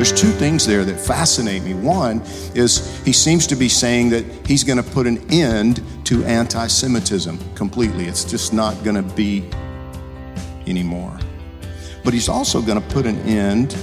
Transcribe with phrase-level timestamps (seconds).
[0.00, 1.74] There's two things there that fascinate me.
[1.74, 2.22] One
[2.54, 6.68] is he seems to be saying that he's going to put an end to anti
[6.68, 8.06] Semitism completely.
[8.06, 9.46] It's just not going to be
[10.66, 11.18] anymore.
[12.02, 13.76] But he's also going to put an end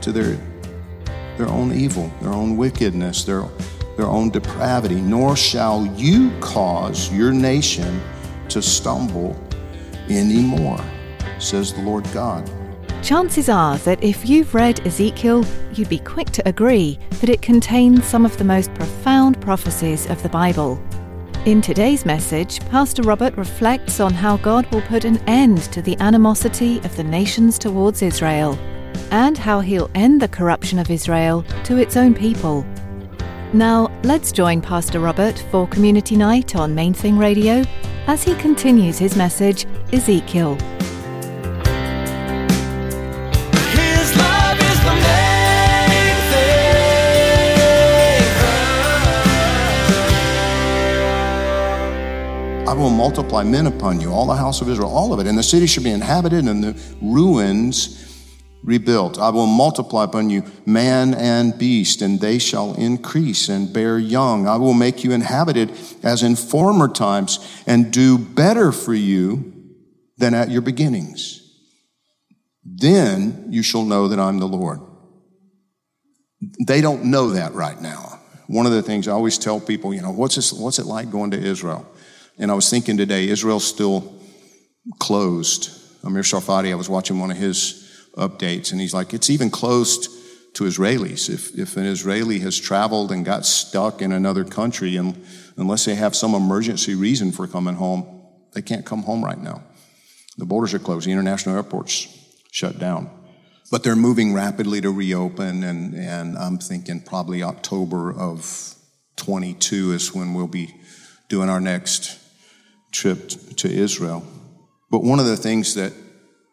[0.00, 0.38] to their,
[1.38, 3.48] their own evil, their own wickedness, their,
[3.96, 5.00] their own depravity.
[5.00, 8.00] Nor shall you cause your nation
[8.48, 9.36] to stumble
[10.08, 10.78] anymore,
[11.40, 12.48] says the Lord God.
[13.02, 18.04] Chances are that if you've read Ezekiel, you'd be quick to agree that it contains
[18.04, 20.82] some of the most profound prophecies of the Bible.
[21.46, 25.96] In today's message, Pastor Robert reflects on how God will put an end to the
[26.00, 28.58] animosity of the nations towards Israel,
[29.10, 32.66] and how he'll end the corruption of Israel to its own people.
[33.54, 37.64] Now, let's join Pastor Robert for Community Night on Main Thing Radio
[38.06, 40.58] as he continues his message, Ezekiel.
[52.78, 55.26] Will multiply men upon you, all the house of Israel, all of it.
[55.26, 58.04] And the city shall be inhabited and the ruins
[58.62, 59.18] rebuilt.
[59.18, 64.46] I will multiply upon you man and beast, and they shall increase and bear young.
[64.46, 69.54] I will make you inhabited as in former times and do better for you
[70.16, 71.42] than at your beginnings.
[72.64, 74.80] Then you shall know that I'm the Lord.
[76.66, 78.20] They don't know that right now.
[78.46, 81.10] One of the things I always tell people, you know, what's, this, what's it like
[81.10, 81.86] going to Israel?
[82.38, 84.14] And I was thinking today, Israel's still
[84.98, 85.70] closed.
[86.04, 90.08] Amir Tsarfati, I was watching one of his updates, and he's like, it's even closed
[90.54, 91.28] to Israelis.
[91.28, 95.24] If, if an Israeli has traveled and got stuck in another country, and
[95.56, 98.22] unless they have some emergency reason for coming home,
[98.52, 99.62] they can't come home right now.
[100.36, 102.06] The borders are closed, the international airports
[102.52, 103.10] shut down.
[103.70, 108.74] But they're moving rapidly to reopen, and, and I'm thinking probably October of
[109.16, 110.74] 22 is when we'll be
[111.28, 112.18] doing our next
[112.92, 114.24] trip to Israel.
[114.90, 115.92] But one of the things that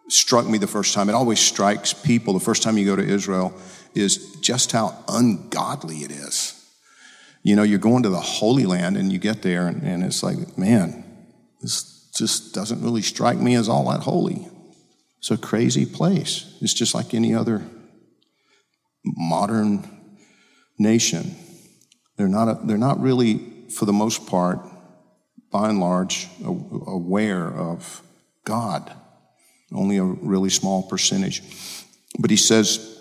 [0.10, 3.04] struck me the first time, it always strikes people the first time you go to
[3.04, 3.54] Israel,
[3.94, 6.52] is just how ungodly it is.
[7.44, 10.24] You know, you're going to the Holy Land and you get there, and, and it's
[10.24, 11.04] like, man,
[11.62, 14.48] this just doesn't really strike me as all that holy.
[15.20, 16.58] It's a crazy place.
[16.62, 17.64] It's just like any other
[19.04, 19.90] modern
[20.78, 21.36] nation.
[22.18, 24.60] They're not, a, they're not really, for the most part,
[25.56, 28.02] by and large, aware of
[28.44, 28.92] God.
[29.72, 31.42] Only a really small percentage.
[32.20, 33.00] But he says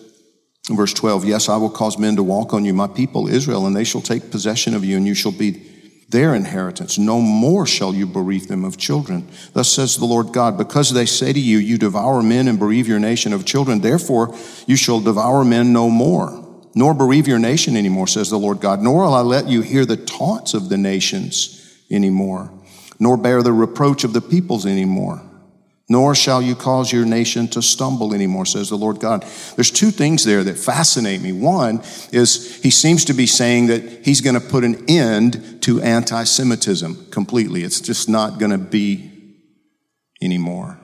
[0.69, 3.75] verse 12, Yes, I will cause men to walk on you, my people Israel, and
[3.75, 5.69] they shall take possession of you, and you shall be
[6.11, 6.97] their inheritance.
[6.97, 9.29] No more shall you bereave them of children.
[9.53, 12.87] Thus says the Lord God, because they say to you, You devour men and bereave
[12.87, 14.33] your nation of children, therefore
[14.69, 18.81] you shall devour men no more, nor bereave your nation anymore, says the Lord God,
[18.81, 22.51] nor will I let you hear the taunts of the nations anymore,
[22.99, 25.23] nor bear the reproach of the peoples anymore.
[25.87, 29.23] Nor shall you cause your nation to stumble anymore, says the Lord God.
[29.55, 31.33] There's two things there that fascinate me.
[31.33, 35.83] One is he seems to be saying that he's going to put an end to
[35.83, 37.65] anti Semitism completely.
[37.65, 39.11] It's just not going to be
[40.23, 40.79] anymore.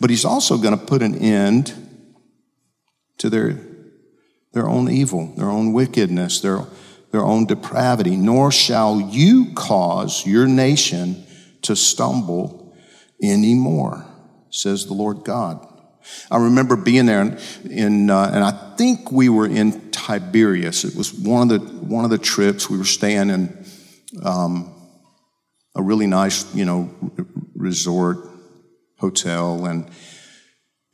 [0.00, 1.72] But he's also going to put an end
[3.18, 3.58] to their,
[4.52, 6.66] their own evil, their own wickedness, their,
[7.10, 8.16] their own depravity.
[8.16, 11.24] Nor shall you cause your nation
[11.62, 12.76] to stumble
[13.22, 14.06] anymore
[14.56, 15.66] says the Lord God.
[16.30, 17.38] I remember being there, in,
[17.70, 20.84] in uh, and I think we were in Tiberias.
[20.84, 22.70] It was one of the one of the trips.
[22.70, 23.66] We were staying in
[24.22, 24.72] um,
[25.74, 26.90] a really nice, you know,
[27.54, 28.18] resort
[28.98, 29.90] hotel, and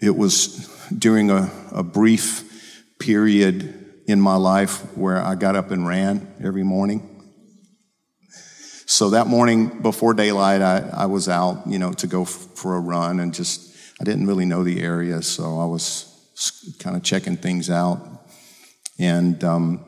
[0.00, 3.81] it was during a, a brief period
[4.12, 7.08] in my life where I got up and ran every morning.
[8.86, 12.76] So that morning before daylight, I, I was out, you know, to go f- for
[12.76, 16.08] a run and just, I didn't really know the area, so I was
[16.78, 18.26] kind of checking things out.
[18.98, 19.84] And um,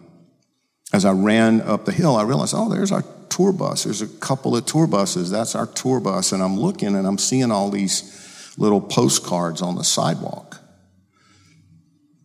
[0.93, 3.85] as I ran up the hill, I realized, oh, there's our tour bus.
[3.85, 5.31] There's a couple of tour buses.
[5.31, 6.33] That's our tour bus.
[6.33, 10.61] And I'm looking and I'm seeing all these little postcards on the sidewalk.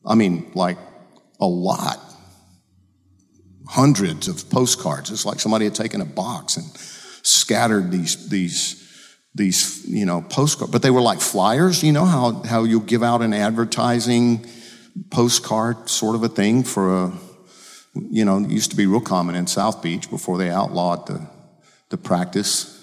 [0.05, 0.77] I mean, like
[1.39, 1.99] a lot
[3.69, 5.11] hundreds of postcards.
[5.11, 6.65] It's like somebody had taken a box and
[7.21, 8.83] scattered these, these,
[9.35, 10.71] these, you know, postcards.
[10.71, 11.83] But they were like flyers.
[11.83, 14.45] You know how, how you give out an advertising
[15.11, 17.13] postcard sort of a thing for a,
[17.93, 21.29] you know, it used to be real common in South Beach before they outlawed the,
[21.89, 22.75] the practice.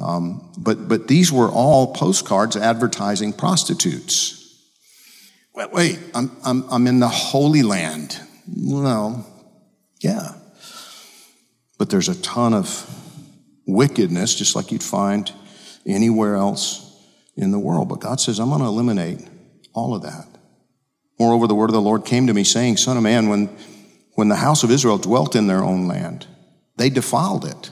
[0.00, 4.39] Um, but, but these were all postcards advertising prostitutes.
[5.54, 8.18] Wait, wait I'm, I'm, I'm in the Holy Land.
[8.56, 9.26] Well,
[10.00, 10.32] yeah.
[11.78, 12.88] But there's a ton of
[13.66, 15.32] wickedness, just like you'd find
[15.86, 16.86] anywhere else
[17.36, 17.88] in the world.
[17.88, 19.26] But God says, I'm going to eliminate
[19.72, 20.26] all of that.
[21.18, 23.46] Moreover, the word of the Lord came to me saying, Son of man, when,
[24.14, 26.26] when the house of Israel dwelt in their own land,
[26.76, 27.70] they defiled it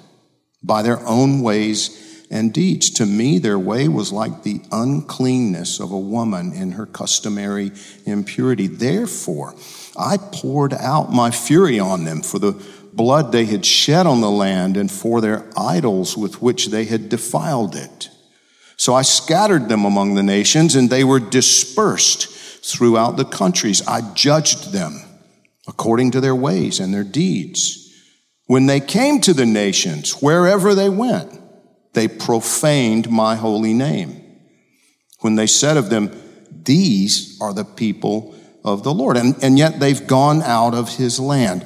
[0.62, 2.90] by their own ways and deeds.
[2.90, 7.72] To me, their way was like the uncleanness of a woman in her customary
[8.04, 8.66] impurity.
[8.66, 9.54] Therefore,
[9.96, 14.30] I poured out my fury on them for the blood they had shed on the
[14.30, 18.10] land and for their idols with which they had defiled it.
[18.76, 22.28] So I scattered them among the nations and they were dispersed
[22.64, 23.86] throughout the countries.
[23.86, 25.00] I judged them
[25.66, 27.84] according to their ways and their deeds.
[28.46, 31.38] When they came to the nations, wherever they went,
[31.92, 34.24] they profaned my holy name.
[35.20, 36.10] When they said of them,
[36.50, 39.16] These are the people of the Lord.
[39.16, 41.64] And, and yet they've gone out of his land.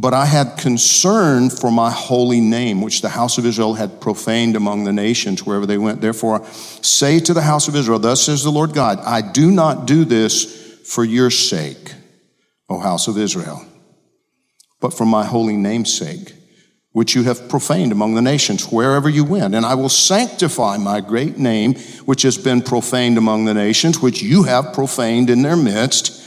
[0.00, 4.56] But I had concern for my holy name, which the house of Israel had profaned
[4.56, 6.00] among the nations wherever they went.
[6.00, 9.86] Therefore, say to the house of Israel, Thus says the Lord God, I do not
[9.86, 11.92] do this for your sake,
[12.70, 13.62] O house of Israel,
[14.80, 16.32] but for my holy name's sake,
[16.92, 19.54] which you have profaned among the nations wherever you went.
[19.54, 24.22] And I will sanctify my great name, which has been profaned among the nations, which
[24.22, 26.20] you have profaned in their midst.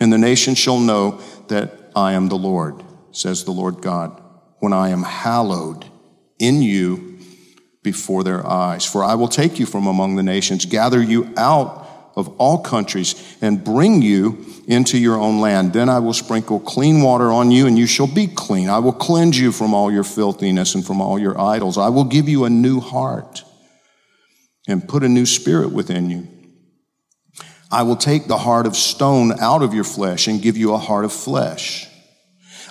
[0.00, 2.82] And the nations shall know that I am the Lord
[3.12, 4.20] says the Lord God,
[4.58, 5.84] when I am hallowed
[6.38, 7.18] in you
[7.82, 8.84] before their eyes.
[8.84, 11.86] For I will take you from among the nations, gather you out
[12.20, 15.72] of all countries, and bring you into your own land.
[15.72, 18.68] Then I will sprinkle clean water on you, and you shall be clean.
[18.68, 21.76] I will cleanse you from all your filthiness and from all your idols.
[21.76, 23.42] I will give you a new heart
[24.68, 26.28] and put a new spirit within you.
[27.72, 30.78] I will take the heart of stone out of your flesh and give you a
[30.78, 31.88] heart of flesh.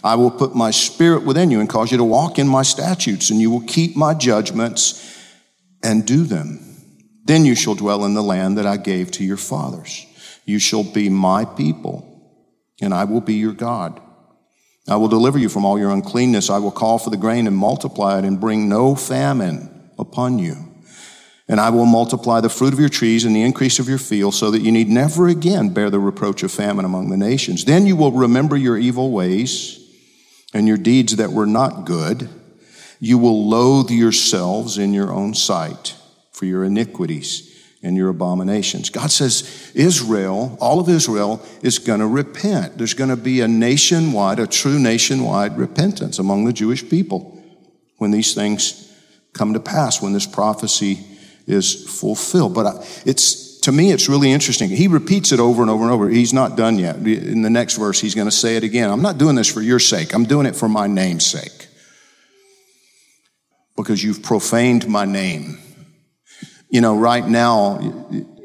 [0.03, 3.29] I will put my spirit within you and cause you to walk in my statutes,
[3.29, 5.05] and you will keep my judgments
[5.83, 6.68] and do them.
[7.29, 10.03] Then you shall dwell in the land that I gave to your fathers.
[10.45, 12.03] You shall be my people,
[12.81, 14.01] and I will be your God.
[14.87, 16.49] I will deliver you from all your uncleanness.
[16.49, 20.55] I will call for the grain and multiply it and bring no famine upon you.
[21.47, 24.33] And I will multiply the fruit of your trees and the increase of your field
[24.33, 27.63] so that you need never again bear the reproach of famine among the nations.
[27.63, 29.79] Then you will remember your evil ways
[30.51, 32.27] and your deeds that were not good,
[32.99, 35.95] you will loathe yourselves in your own sight
[36.39, 37.53] for your iniquities
[37.83, 38.89] and your abominations.
[38.89, 42.77] God says Israel, all of Israel, is going to repent.
[42.77, 47.37] There's going to be a nationwide, a true nationwide repentance among the Jewish people
[47.97, 48.89] when these things
[49.33, 51.05] come to pass, when this prophecy
[51.45, 52.53] is fulfilled.
[52.53, 54.69] But it's to me, it's really interesting.
[54.69, 56.07] He repeats it over and over and over.
[56.07, 56.95] He's not done yet.
[56.95, 58.89] In the next verse, he's going to say it again.
[58.89, 60.13] I'm not doing this for your sake.
[60.13, 61.67] I'm doing it for my name's sake.
[63.75, 65.59] Because you've profaned my name.
[66.69, 67.79] You know, right now,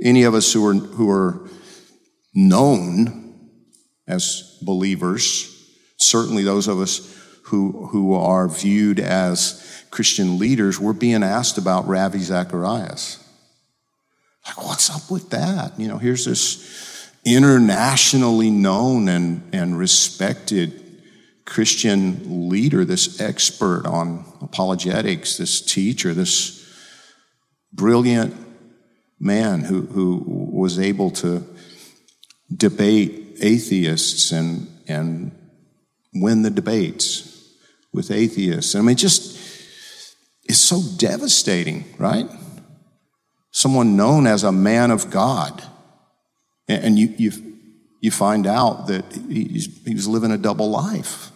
[0.01, 1.49] any of us who are, who are
[2.35, 3.51] known
[4.09, 5.51] as believers,
[5.99, 7.15] certainly those of us
[7.45, 13.23] who, who are viewed as Christian leaders, we're being asked about Ravi Zacharias.
[14.47, 15.79] Like, what's up with that?
[15.79, 20.81] You know, here's this internationally known and, and respected
[21.45, 26.64] Christian leader, this expert on apologetics, this teacher, this
[27.75, 28.35] brilliant
[29.21, 31.45] man who, who was able to
[32.55, 35.33] debate atheists and, and
[36.15, 37.53] win the debates
[37.93, 38.75] with atheists.
[38.75, 39.37] I mean, just,
[40.45, 42.29] it's so devastating, right?
[43.55, 45.63] someone known as a man of God.
[46.67, 47.31] And you, you,
[48.01, 51.31] you find out that he was living a double life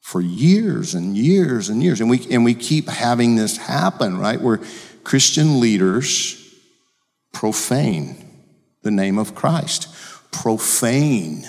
[0.00, 2.00] for years and years and years.
[2.00, 4.40] And we, and we keep having this happen, right?
[4.40, 4.60] Where
[5.04, 6.40] Christian leaders
[7.32, 8.16] profane
[8.82, 9.88] the name of Christ,
[10.32, 11.44] profane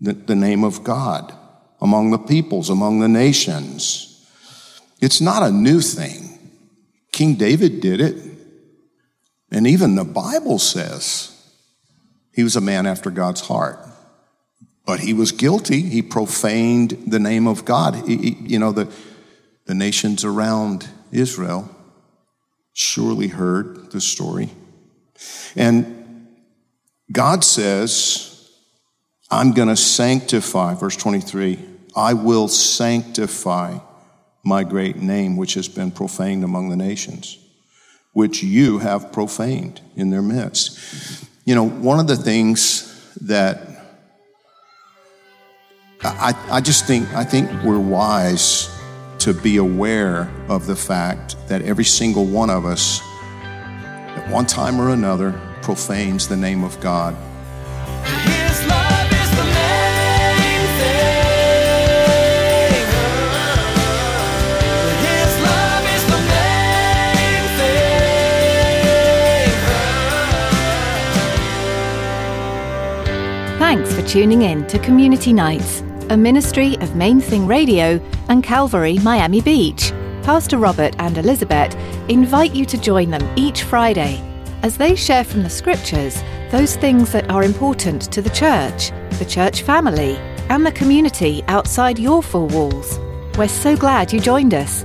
[0.00, 1.36] the, the name of God
[1.80, 4.08] among the peoples, among the nations.
[5.00, 6.38] It's not a new thing.
[7.10, 8.16] King David did it.
[9.50, 11.28] And even the Bible says
[12.32, 13.78] he was a man after God's heart.
[14.86, 15.82] But he was guilty.
[15.82, 17.94] He profaned the name of God.
[18.06, 18.90] He- you know, the,
[19.66, 21.68] the nations around Israel
[22.72, 24.50] surely heard the story.
[25.56, 26.28] And
[27.10, 28.50] God says,
[29.30, 31.58] I'm going to sanctify, verse 23,
[31.94, 33.78] I will sanctify
[34.44, 37.38] my great name, which has been profaned among the nations,
[38.12, 40.78] which you have profaned in their midst.
[41.44, 42.88] You know, one of the things
[43.22, 43.68] that
[46.02, 48.68] I, I just think, I think we're wise
[49.22, 53.00] to be aware of the fact that every single one of us,
[53.44, 57.14] at one time or another, profanes the name of God.
[58.04, 61.22] His love is the main thing.
[65.06, 67.44] His love is the main
[73.46, 73.58] thing.
[73.60, 78.98] Thanks for tuning in to Community Nights, a ministry of Main Thing Radio and Calvary
[78.98, 79.92] Miami Beach.
[80.22, 81.74] Pastor Robert and Elizabeth
[82.08, 84.20] invite you to join them each Friday
[84.62, 89.24] as they share from the scriptures those things that are important to the church, the
[89.24, 90.16] church family,
[90.48, 92.98] and the community outside your four walls.
[93.36, 94.84] We're so glad you joined us.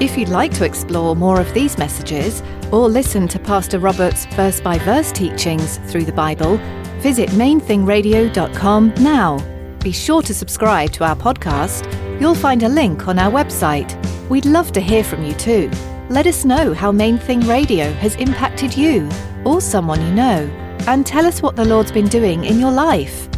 [0.00, 4.60] If you'd like to explore more of these messages or listen to Pastor Robert's verse
[4.60, 6.58] by verse teachings through the Bible,
[7.00, 9.55] visit mainthingradio.com now.
[9.86, 11.86] Be sure to subscribe to our podcast.
[12.20, 13.94] You'll find a link on our website.
[14.28, 15.70] We'd love to hear from you too.
[16.08, 19.08] Let us know how Main Thing Radio has impacted you
[19.44, 20.50] or someone you know,
[20.88, 23.28] and tell us what the Lord's been doing in your life.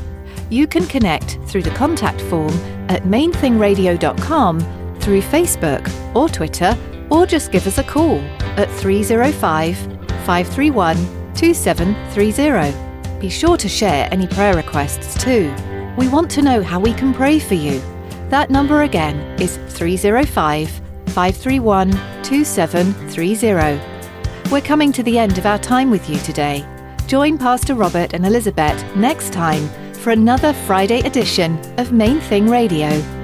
[0.48, 2.54] You can connect through the contact form
[2.88, 4.60] at mainthingradio.com,
[5.00, 6.74] through Facebook or Twitter,
[7.10, 8.20] or just give us a call
[8.56, 10.96] at 305 531
[11.34, 13.20] 2730.
[13.20, 15.54] Be sure to share any prayer requests too.
[15.98, 17.82] We want to know how we can pray for you.
[18.28, 20.70] That number again is 305
[21.06, 21.90] 531
[22.22, 24.52] 2730.
[24.52, 26.64] We're coming to the end of our time with you today.
[27.08, 33.17] Join Pastor Robert and Elizabeth next time for another Friday edition of Main Thing Radio.